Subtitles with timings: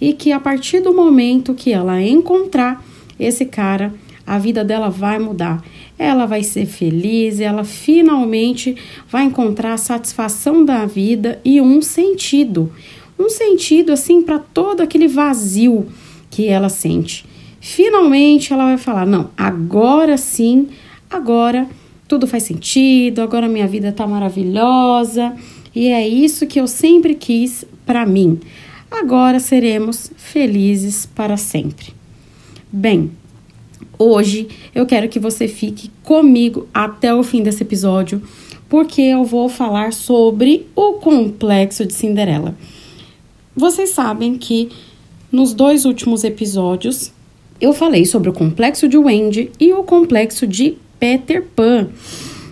[0.01, 2.83] e que a partir do momento que ela encontrar
[3.19, 3.93] esse cara,
[4.25, 5.63] a vida dela vai mudar.
[5.99, 8.75] Ela vai ser feliz, ela finalmente
[9.07, 12.71] vai encontrar a satisfação da vida e um sentido.
[13.19, 15.87] Um sentido assim para todo aquele vazio
[16.31, 17.23] que ela sente.
[17.65, 20.67] Finalmente ela vai falar: não, agora sim,
[21.09, 21.65] agora
[22.09, 25.33] tudo faz sentido, agora minha vida tá maravilhosa
[25.73, 28.37] e é isso que eu sempre quis para mim.
[28.91, 31.93] Agora seremos felizes para sempre.
[32.69, 33.11] Bem,
[33.97, 38.21] hoje eu quero que você fique comigo até o fim desse episódio,
[38.67, 42.57] porque eu vou falar sobre o complexo de Cinderela.
[43.55, 44.69] Vocês sabem que
[45.31, 47.13] nos dois últimos episódios
[47.63, 51.87] eu falei sobre o complexo de Wendy e o complexo de Peter Pan.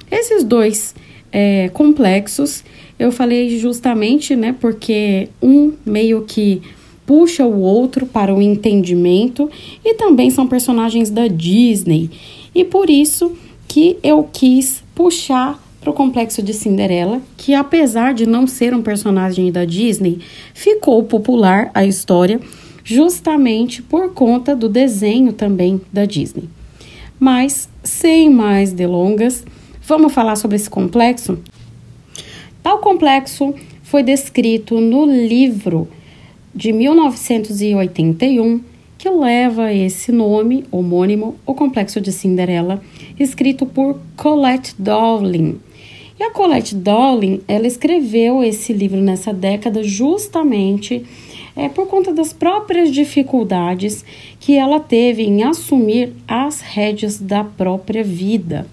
[0.09, 0.95] Esses dois
[1.33, 2.63] é, complexos
[2.97, 6.61] eu falei justamente, né, porque um meio que
[7.05, 9.49] puxa o outro para o entendimento
[9.83, 12.09] e também são personagens da Disney.
[12.55, 13.35] E por isso
[13.67, 18.81] que eu quis puxar para o complexo de Cinderela, que apesar de não ser um
[18.81, 20.19] personagem da Disney,
[20.53, 22.39] ficou popular a história
[22.83, 26.49] justamente por conta do desenho também da Disney.
[27.19, 29.45] Mas, sem mais delongas,
[29.83, 31.39] vamos falar sobre esse complexo?
[32.63, 35.87] Tal complexo foi descrito no livro
[36.53, 38.61] de 1981
[38.97, 42.81] que leva esse nome homônimo, O Complexo de Cinderela,
[43.19, 45.59] escrito por Colette Dowling.
[46.19, 51.03] E a Colette Dowling, ela escreveu esse livro nessa década justamente
[51.55, 54.05] é por conta das próprias dificuldades
[54.39, 58.67] que ela teve em assumir as rédeas da própria vida.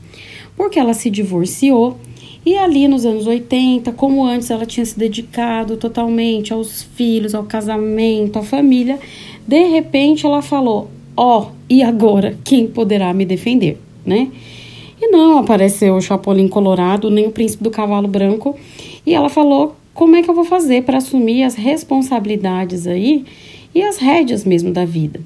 [0.56, 1.96] Porque ela se divorciou
[2.44, 7.44] e ali nos anos 80, como antes ela tinha se dedicado totalmente aos filhos, ao
[7.44, 8.98] casamento, à família,
[9.46, 14.30] de repente ela falou: Ó, oh, e agora quem poderá me defender, né?
[15.00, 18.56] E não apareceu o Chapolin Colorado, nem o Príncipe do Cavalo Branco,
[19.04, 23.24] e ela falou como é que eu vou fazer para assumir as responsabilidades aí
[23.74, 25.20] e as rédeas mesmo da vida.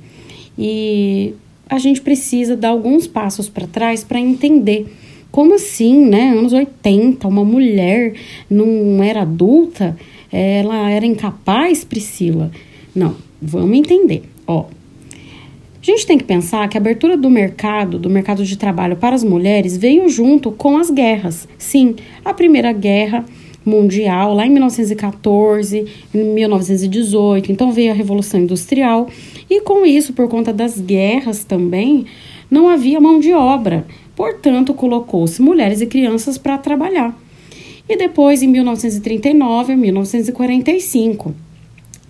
[0.59, 1.35] E
[1.69, 4.87] a gente precisa dar alguns passos para trás para entender
[5.31, 6.31] como assim, né?
[6.31, 8.15] Anos 80, uma mulher
[8.49, 9.95] não era adulta,
[10.33, 12.51] ela era incapaz, Priscila?
[12.95, 14.23] Não, vamos entender.
[14.47, 14.65] Ó,
[15.83, 19.15] a gente tem que pensar que a abertura do mercado, do mercado de trabalho para
[19.15, 21.47] as mulheres, veio junto com as guerras.
[21.59, 21.95] Sim,
[22.25, 23.23] a Primeira Guerra
[23.65, 27.53] mundial lá em 1914, em 1918.
[27.53, 29.09] Então veio a Revolução Industrial
[29.49, 32.07] e com isso, por conta das guerras também,
[32.51, 33.87] não havia mão de obra.
[34.15, 37.17] Portanto, colocou-se mulheres e crianças para trabalhar.
[37.89, 41.35] E depois, em 1939 1945,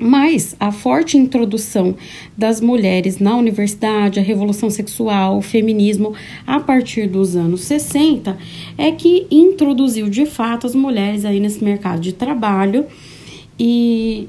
[0.02, 1.94] mas a forte introdução
[2.36, 6.12] das mulheres na universidade, a revolução sexual, o feminismo
[6.44, 8.36] a partir dos anos 60
[8.76, 12.84] é que introduziu de fato as mulheres aí nesse mercado de trabalho.
[13.58, 14.28] E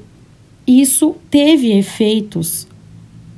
[0.64, 2.68] isso teve efeitos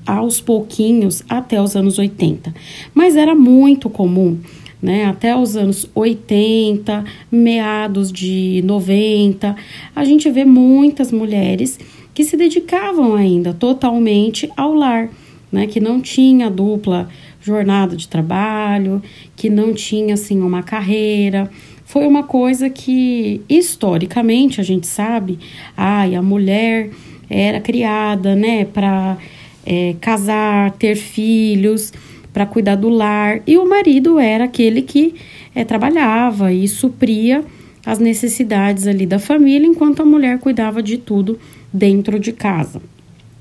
[0.05, 2.55] aos pouquinhos até os anos 80,
[2.95, 4.39] mas era muito comum
[4.81, 9.57] né, até os anos 80, meados de 90,
[9.95, 11.79] a gente vê muitas mulheres
[12.17, 15.11] que se dedicavam ainda totalmente ao lar,
[15.53, 17.11] né, que não tinha dupla
[17.43, 19.03] jornada de trabalho,
[19.37, 21.51] que não tinha assim uma carreira.
[21.85, 25.39] Foi uma coisa que historicamente a gente sabe,
[25.77, 26.89] ai, a mulher
[27.29, 29.19] era criada, né, para
[29.67, 31.93] é, casar, ter filhos,
[32.33, 35.15] para cuidar do lar, e o marido era aquele que
[35.55, 37.45] é, trabalhava e supria
[37.85, 41.39] as necessidades ali da família, enquanto a mulher cuidava de tudo
[41.77, 42.81] dentro de casa.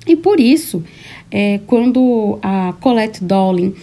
[0.05, 0.83] E por isso,
[1.31, 3.73] é, quando a Colette Dowling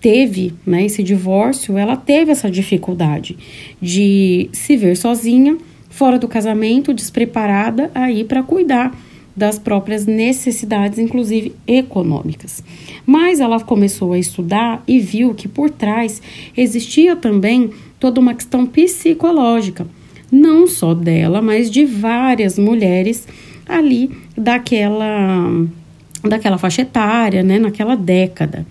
[0.00, 3.36] teve né, esse divórcio, ela teve essa dificuldade
[3.80, 5.56] de se ver sozinha,
[5.88, 8.96] fora do casamento, despreparada aí para cuidar
[9.36, 12.62] das próprias necessidades, inclusive econômicas.
[13.06, 16.20] Mas ela começou a estudar e viu que por trás
[16.56, 19.86] existia também toda uma questão psicológica
[20.32, 23.28] não só dela, mas de várias mulheres
[23.76, 25.50] ali daquela
[26.22, 28.64] daquela faixa etária, né, naquela década.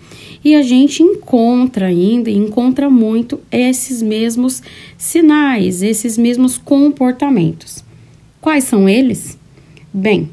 [0.44, 4.63] E a gente encontra ainda, encontra muito esses mesmos
[4.98, 7.83] sinais, esses mesmos comportamentos.
[8.39, 9.38] Quais são eles?
[9.94, 10.30] Bem,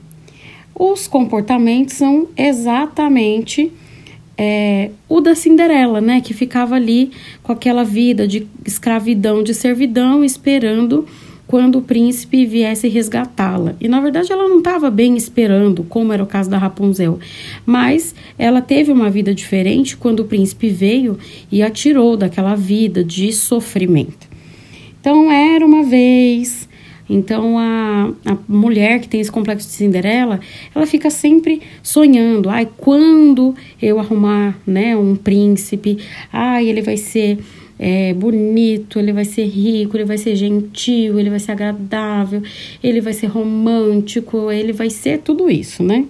[0.75, 3.73] os comportamentos são exatamente
[4.38, 7.11] é, o da Cinderela, né, que ficava ali
[7.43, 11.05] com aquela vida de escravidão, de servidão, esperando
[11.48, 13.74] quando o príncipe viesse resgatá-la.
[13.80, 17.18] E na verdade ela não estava bem esperando, como era o caso da Rapunzel,
[17.64, 21.18] mas ela teve uma vida diferente quando o príncipe veio
[21.50, 24.28] e a tirou daquela vida de sofrimento.
[25.00, 26.68] Então era uma vez.
[27.08, 30.40] Então a, a mulher que tem esse complexo de Cinderela,
[30.74, 35.96] ela fica sempre sonhando, ai, quando eu arrumar, né, um príncipe,
[36.30, 37.38] ai, ele vai ser
[37.78, 42.42] é, bonito, ele vai ser rico, ele vai ser gentil, ele vai ser agradável,
[42.82, 46.04] ele vai ser romântico, ele vai ser tudo isso, né?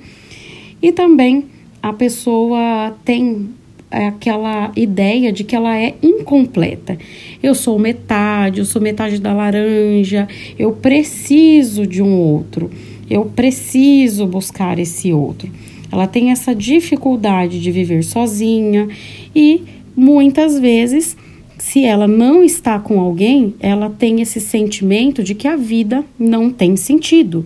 [0.81, 1.45] E também
[1.83, 3.51] a pessoa tem
[3.91, 6.99] aquela ideia de que ela é incompleta.
[7.43, 10.29] Eu sou metade, eu sou metade da laranja,
[10.59, 12.71] eu preciso de um outro,
[13.09, 15.51] eu preciso buscar esse outro.
[15.91, 18.89] Ela tem essa dificuldade de viver sozinha
[19.35, 19.63] e
[19.97, 21.17] muitas vezes
[21.59, 26.51] se ela não está com alguém, ela tem esse sentimento de que a vida não
[26.51, 27.45] tem sentido.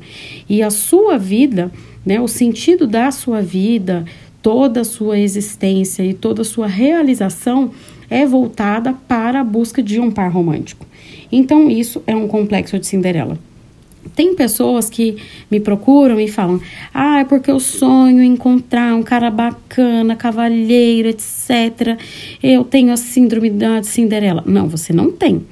[0.49, 1.73] E a sua vida,
[2.05, 4.05] né, o sentido da sua vida,
[4.43, 7.71] toda a sua existência e toda a sua realização
[8.11, 10.87] é voltada para a busca de um par romântico.
[11.31, 13.39] Então, isso é um complexo de Cinderela.
[14.15, 15.17] Tem pessoas que
[15.51, 16.61] me procuram e falam:
[16.93, 21.99] Ah, é porque eu sonho encontrar um cara bacana, cavalheiro, etc.
[22.43, 24.43] Eu tenho a síndrome da Cinderela.
[24.47, 25.45] Não, você não tem.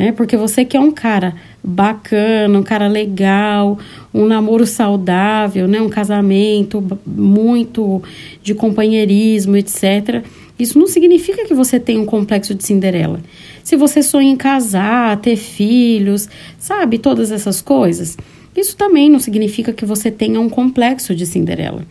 [0.00, 0.12] Né?
[0.12, 3.78] Porque você quer um cara bacana, um cara legal,
[4.14, 5.78] um namoro saudável, né?
[5.78, 8.02] um casamento muito
[8.42, 10.24] de companheirismo, etc.
[10.58, 13.20] Isso não significa que você tem um complexo de Cinderela.
[13.62, 18.16] Se você sonha em casar, ter filhos, sabe, todas essas coisas,
[18.60, 21.84] isso também não significa que você tenha um complexo de Cinderela.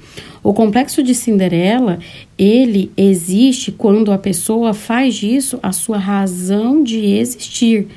[0.44, 2.00] O complexo de Cinderela,
[2.38, 7.88] ele existe quando a pessoa faz disso a sua razão de existir,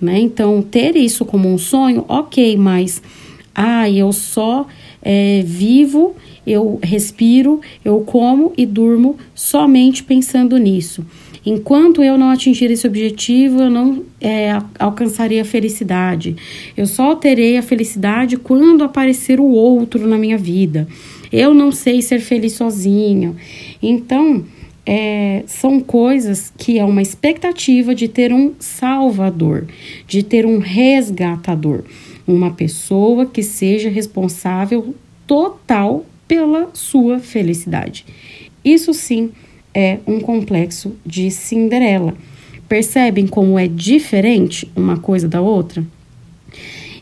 [0.00, 0.18] né?
[0.18, 3.02] Então, ter isso como um sonho, ok, mas
[3.54, 4.66] ah, eu só
[5.02, 6.16] é, vivo
[6.46, 11.04] eu respiro, eu como e durmo somente pensando nisso.
[11.46, 16.36] Enquanto eu não atingir esse objetivo, eu não é, alcançarei a felicidade.
[16.76, 20.88] Eu só terei a felicidade quando aparecer o outro na minha vida.
[21.30, 23.36] Eu não sei ser feliz sozinho.
[23.82, 24.44] Então,
[24.86, 29.66] é, são coisas que é uma expectativa de ter um salvador,
[30.06, 31.84] de ter um resgatador,
[32.26, 34.94] uma pessoa que seja responsável
[35.26, 38.06] total pela sua felicidade.
[38.64, 39.30] Isso sim
[39.74, 42.14] é um complexo de Cinderela.
[42.68, 45.84] Percebem como é diferente uma coisa da outra?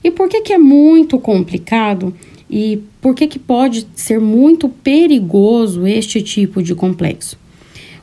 [0.02, 2.12] E por que, que é muito complicado
[2.50, 7.38] e por que, que pode ser muito perigoso este tipo de complexo?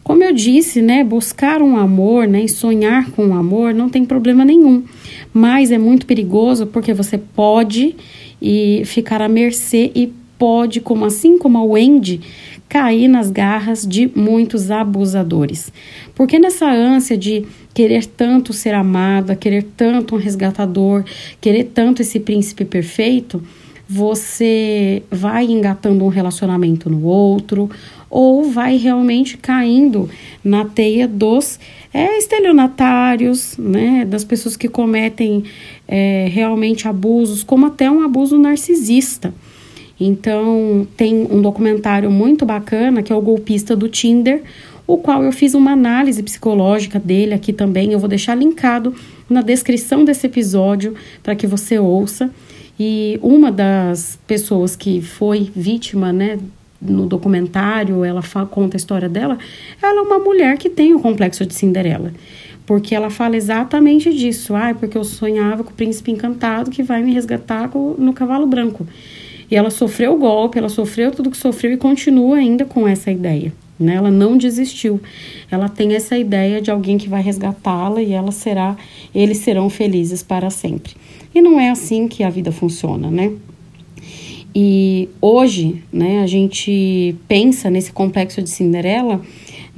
[0.04, 4.06] Como eu disse, né, buscar um amor, né, e sonhar com um amor não tem
[4.06, 4.84] problema nenhum,
[5.32, 7.96] mas é muito perigoso porque você pode
[8.42, 12.22] e ficar à mercê e pode, como assim como a Wendy,
[12.70, 15.72] cair nas garras de muitos abusadores.
[16.16, 21.04] Porque nessa ânsia de querer tanto ser amada, querer tanto um resgatador,
[21.42, 23.44] querer tanto esse príncipe perfeito,
[23.88, 27.70] você vai engatando um relacionamento no outro
[28.10, 30.10] ou vai realmente caindo
[30.44, 31.60] na teia dos
[31.94, 35.44] é, estelionatários, né, das pessoas que cometem
[35.88, 39.34] é, realmente abusos, como até um abuso narcisista.
[40.00, 44.42] Então, tem um documentário muito bacana que é o Golpista do Tinder,
[44.88, 47.92] o qual eu fiz uma análise psicológica dele aqui também.
[47.92, 48.96] Eu vou deixar linkado
[49.30, 52.32] na descrição desse episódio para que você ouça.
[52.80, 56.40] E uma das pessoas que foi vítima, né,
[56.82, 59.38] no documentário, ela fala, conta a história dela,
[59.82, 62.14] ela é uma mulher que tem o complexo de Cinderela.
[62.66, 64.56] Porque ela fala exatamente disso.
[64.56, 68.88] Ah, porque eu sonhava com o príncipe encantado que vai me resgatar no cavalo branco.
[69.50, 73.12] E ela sofreu o golpe, ela sofreu tudo que sofreu e continua ainda com essa
[73.12, 73.52] ideia.
[73.80, 73.96] Né?
[73.96, 75.02] Ela não desistiu.
[75.50, 78.78] Ela tem essa ideia de alguém que vai resgatá-la e ela será,
[79.16, 80.94] eles serão felizes para sempre.
[81.34, 83.32] E não é assim que a vida funciona, né?
[84.54, 89.22] E hoje, né, a gente pensa nesse complexo de Cinderela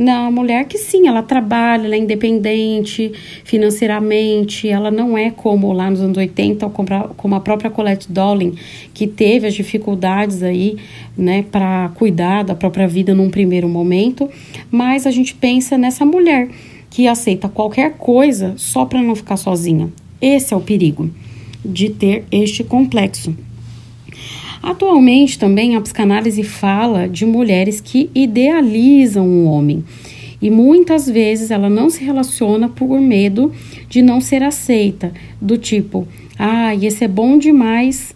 [0.02, 3.12] Não, a mulher que sim, ela trabalha, ela é independente
[3.44, 6.68] financeiramente, ela não é como lá nos anos 80,
[7.16, 8.56] como a própria Colette Dolling,
[8.96, 10.76] que teve as dificuldades aí,
[11.16, 14.28] né, para cuidar da própria vida num primeiro momento,
[14.72, 16.50] mas a gente pensa nessa mulher
[16.90, 19.88] que aceita qualquer coisa só para não ficar sozinha.
[20.20, 21.12] Esse é o perigo
[21.64, 23.36] de ter este complexo.
[24.62, 29.84] Atualmente também a psicanálise fala de mulheres que idealizam um homem.
[30.42, 33.52] E muitas vezes ela não se relaciona por medo
[33.90, 38.16] de não ser aceita, do tipo, ah, esse é bom demais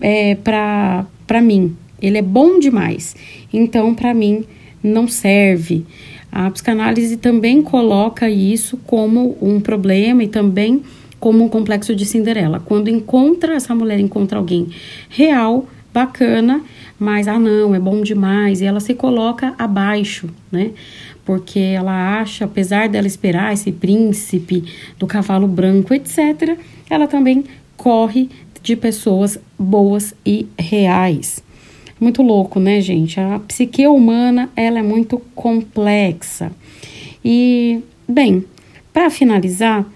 [0.00, 3.14] é, para mim, ele é bom demais,
[3.52, 4.44] então para mim
[4.82, 5.84] não serve.
[6.32, 10.82] A psicanálise também coloca isso como um problema e também
[11.20, 12.58] como um complexo de Cinderela.
[12.58, 14.68] Quando encontra, essa mulher encontra alguém
[15.08, 16.62] real, bacana,
[16.98, 20.70] mas ah não, é bom demais, e ela se coloca abaixo, né?
[21.24, 24.64] Porque ela acha, apesar dela esperar esse príncipe
[24.98, 26.58] do cavalo branco, etc.,
[26.88, 27.44] ela também
[27.76, 28.28] corre
[28.62, 31.42] de pessoas boas e reais.
[32.00, 33.20] Muito louco, né, gente?
[33.20, 36.50] A psique humana, ela é muito complexa.
[37.22, 38.44] E, bem,
[38.92, 39.86] para finalizar,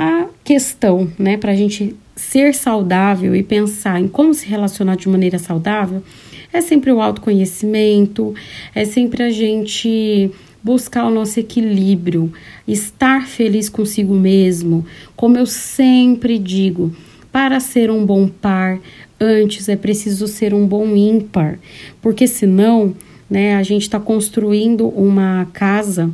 [0.00, 5.10] a questão, né, para a gente ser saudável e pensar em como se relacionar de
[5.10, 6.02] maneira saudável,
[6.50, 8.34] é sempre o autoconhecimento,
[8.74, 10.30] é sempre a gente
[10.64, 12.32] buscar o nosso equilíbrio,
[12.66, 14.86] estar feliz consigo mesmo.
[15.14, 16.96] Como eu sempre digo,
[17.30, 18.80] para ser um bom par,
[19.20, 21.58] antes é preciso ser um bom ímpar,
[22.00, 22.94] porque senão,
[23.28, 26.10] né, a gente está construindo uma casa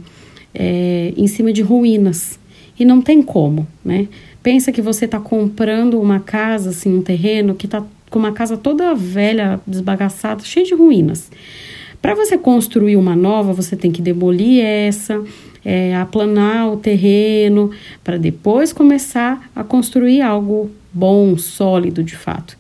[0.52, 2.37] é, em cima de ruínas
[2.78, 4.09] e não tem como, né?
[4.42, 8.56] Pensa que você está comprando uma casa, assim, um terreno que está com uma casa
[8.56, 11.30] toda velha, desbagaçada, cheia de ruínas.
[12.00, 15.21] Para você construir uma nova, você tem que demolir essa,
[15.64, 17.73] é, aplanar o terreno,
[18.04, 22.56] para depois começar a construir algo bom, sólido de fato.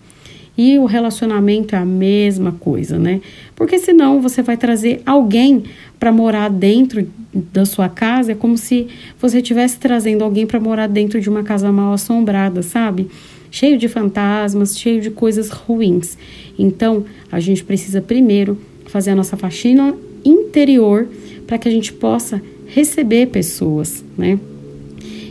[0.56, 3.20] E o relacionamento é a mesma coisa, né?
[3.54, 5.64] Porque senão você vai trazer alguém
[5.98, 7.06] para morar dentro
[7.52, 8.86] da sua casa, é como se
[9.20, 13.08] você estivesse trazendo alguém para morar dentro de uma casa mal assombrada, sabe?
[13.50, 16.16] Cheio de fantasmas, cheio de coisas ruins.
[16.58, 19.94] Então, a gente precisa primeiro fazer a nossa faxina
[20.24, 21.08] interior
[21.46, 24.38] para que a gente possa receber pessoas, né?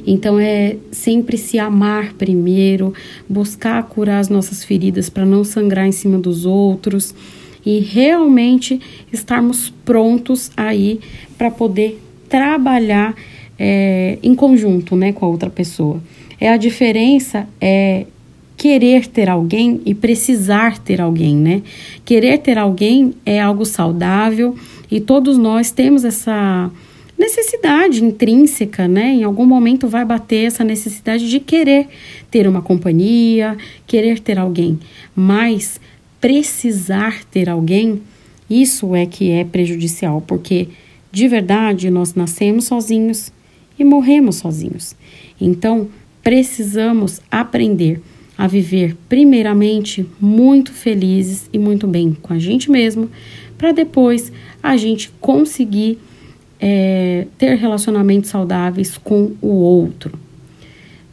[0.06, 2.94] Então é sempre se amar primeiro,
[3.28, 7.16] buscar curar as nossas feridas para não sangrar em cima dos outros
[7.66, 8.80] e realmente
[9.12, 11.00] estarmos prontos aí
[11.38, 13.16] para poder trabalhar
[13.58, 16.02] é, em conjunto, né, com a outra pessoa.
[16.40, 18.06] É a diferença é
[18.58, 21.62] querer ter alguém e precisar ter alguém, né?
[22.06, 24.56] Querer ter alguém é algo saudável
[24.90, 26.72] e todos nós temos essa
[27.18, 29.14] necessidade intrínseca, né?
[29.14, 31.88] Em algum momento vai bater essa necessidade de querer
[32.30, 33.58] ter uma companhia,
[33.88, 34.80] querer ter alguém,
[35.16, 35.80] mas
[36.20, 38.02] precisar ter alguém,
[38.50, 40.68] isso é que é prejudicial, porque
[41.12, 43.32] de verdade nós nascemos sozinhos
[43.78, 44.96] e morremos sozinhos.
[45.40, 45.88] Então,
[46.24, 48.02] precisamos aprender
[48.38, 53.10] a viver primeiramente muito felizes e muito bem com a gente mesmo,
[53.58, 54.32] para depois
[54.62, 55.98] a gente conseguir
[56.60, 60.18] é, ter relacionamentos saudáveis com o outro.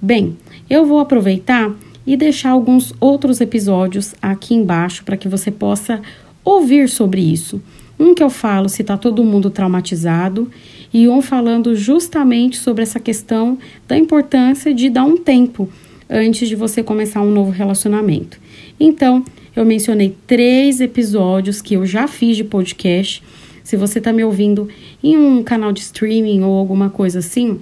[0.01, 0.37] Bem,
[0.69, 1.73] eu vou aproveitar
[2.07, 6.01] e deixar alguns outros episódios aqui embaixo para que você possa
[6.45, 7.63] ouvir sobre isso.
[7.99, 10.51] Um que eu falo se está todo mundo traumatizado
[10.93, 15.69] e um falando justamente sobre essa questão da importância de dar um tempo
[16.11, 18.39] antes de você começar um novo relacionamento.
[18.79, 23.23] Então, eu mencionei três episódios que eu já fiz de podcast
[23.64, 24.69] se você está me ouvindo
[25.02, 27.61] em um canal de streaming ou alguma coisa assim,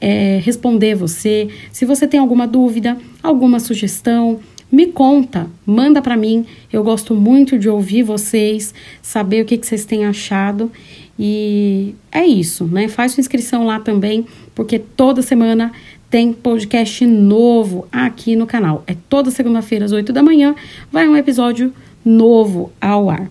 [0.00, 1.48] é, responder você.
[1.72, 6.46] Se você tem alguma dúvida, alguma sugestão, me conta, manda para mim.
[6.72, 10.70] Eu gosto muito de ouvir vocês, saber o que, que vocês têm achado.
[11.18, 12.86] E é isso, né?
[12.86, 15.72] Faz sua inscrição lá também, porque toda semana
[16.10, 18.82] tem podcast novo aqui no canal.
[18.86, 20.54] É toda segunda-feira às 8 da manhã,
[20.90, 21.72] vai um episódio
[22.04, 23.30] novo ao ar.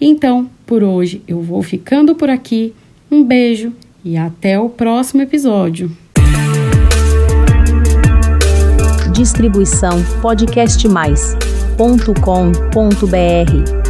[0.00, 2.74] Então, por hoje eu vou ficando por aqui.
[3.10, 3.72] Um beijo
[4.04, 5.90] e até o próximo episódio.
[9.12, 11.36] Distribuição podcast mais
[11.76, 13.81] ponto com ponto br